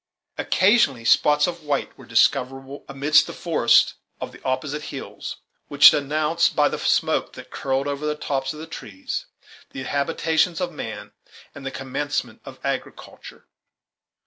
[0.39, 6.55] Occasionally spots of white were discoverable amidst the forests of the opposite hills, which announced,
[6.55, 9.27] by the smoke that curled over the tops of the trees,
[9.73, 11.11] the habitations of man
[11.53, 13.45] and the commencement of agriculture.